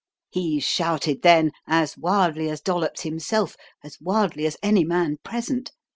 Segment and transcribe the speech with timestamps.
[0.31, 5.73] He shouted then as wildly as Dollops himself, as wildly as any man present.